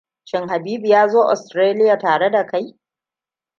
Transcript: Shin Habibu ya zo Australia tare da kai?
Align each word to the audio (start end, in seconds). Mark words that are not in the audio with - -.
Shin 0.23 0.47
Habibu 0.49 0.87
ya 0.87 1.07
zo 1.07 1.23
Australia 1.29 1.97
tare 1.99 2.29
da 2.31 2.45
kai? 2.45 2.79